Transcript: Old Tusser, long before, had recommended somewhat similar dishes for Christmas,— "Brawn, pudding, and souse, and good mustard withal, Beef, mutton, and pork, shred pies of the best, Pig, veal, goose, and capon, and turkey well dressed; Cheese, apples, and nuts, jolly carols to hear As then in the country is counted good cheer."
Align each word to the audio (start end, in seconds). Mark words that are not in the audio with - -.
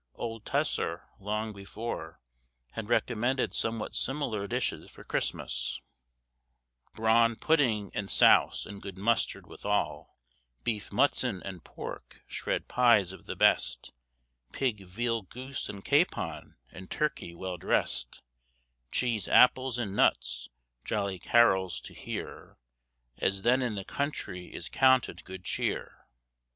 Old 0.15 0.47
Tusser, 0.47 1.03
long 1.19 1.53
before, 1.53 2.19
had 2.71 2.89
recommended 2.89 3.53
somewhat 3.53 3.93
similar 3.93 4.47
dishes 4.47 4.89
for 4.89 5.03
Christmas,— 5.03 5.79
"Brawn, 6.95 7.35
pudding, 7.35 7.91
and 7.93 8.09
souse, 8.09 8.65
and 8.65 8.81
good 8.81 8.97
mustard 8.97 9.45
withal, 9.45 10.17
Beef, 10.63 10.91
mutton, 10.91 11.43
and 11.43 11.63
pork, 11.63 12.23
shred 12.25 12.67
pies 12.67 13.13
of 13.13 13.27
the 13.27 13.35
best, 13.35 13.93
Pig, 14.51 14.85
veal, 14.87 15.21
goose, 15.21 15.69
and 15.69 15.85
capon, 15.85 16.55
and 16.71 16.89
turkey 16.89 17.35
well 17.35 17.57
dressed; 17.57 18.23
Cheese, 18.91 19.27
apples, 19.27 19.77
and 19.77 19.95
nuts, 19.95 20.49
jolly 20.83 21.19
carols 21.19 21.79
to 21.81 21.93
hear 21.93 22.57
As 23.19 23.43
then 23.43 23.61
in 23.61 23.75
the 23.75 23.85
country 23.85 24.47
is 24.51 24.67
counted 24.67 25.23
good 25.25 25.43
cheer." 25.45 26.07